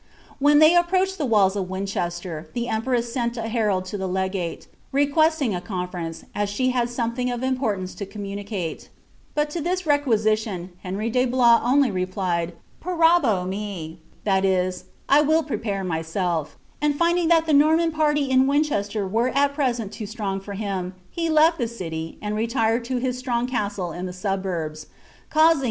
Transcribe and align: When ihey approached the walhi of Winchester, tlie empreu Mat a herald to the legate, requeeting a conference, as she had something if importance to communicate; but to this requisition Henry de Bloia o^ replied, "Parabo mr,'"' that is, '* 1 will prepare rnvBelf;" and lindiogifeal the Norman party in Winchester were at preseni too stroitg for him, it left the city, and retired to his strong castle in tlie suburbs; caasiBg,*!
When 0.39 0.59
ihey 0.61 0.79
approached 0.79 1.19
the 1.19 1.27
walhi 1.27 1.57
of 1.57 1.69
Winchester, 1.69 2.49
tlie 2.55 2.67
empreu 2.67 3.15
Mat 3.15 3.37
a 3.37 3.47
herald 3.47 3.85
to 3.85 3.99
the 3.99 4.07
legate, 4.07 4.65
requeeting 4.91 5.55
a 5.55 5.61
conference, 5.61 6.25
as 6.33 6.49
she 6.49 6.71
had 6.71 6.89
something 6.89 7.27
if 7.27 7.43
importance 7.43 7.93
to 7.93 8.07
communicate; 8.07 8.89
but 9.35 9.51
to 9.51 9.61
this 9.61 9.85
requisition 9.85 10.71
Henry 10.81 11.11
de 11.11 11.27
Bloia 11.27 11.61
o^ 11.61 11.93
replied, 11.93 12.53
"Parabo 12.83 13.45
mr,'"' 13.47 13.97
that 14.23 14.43
is, 14.43 14.85
'* 14.97 15.05
1 15.07 15.27
will 15.27 15.43
prepare 15.43 15.83
rnvBelf;" 15.83 16.47
and 16.81 16.97
lindiogifeal 16.99 17.45
the 17.45 17.53
Norman 17.53 17.91
party 17.91 18.25
in 18.31 18.47
Winchester 18.47 19.07
were 19.07 19.29
at 19.29 19.53
preseni 19.55 19.91
too 19.91 20.05
stroitg 20.05 20.41
for 20.41 20.53
him, 20.53 20.95
it 21.15 21.31
left 21.31 21.59
the 21.59 21.67
city, 21.67 22.17
and 22.23 22.35
retired 22.35 22.83
to 22.85 22.97
his 22.97 23.19
strong 23.19 23.45
castle 23.45 23.91
in 23.91 24.07
tlie 24.07 24.15
suburbs; 24.15 24.87
caasiBg,*! 25.31 25.59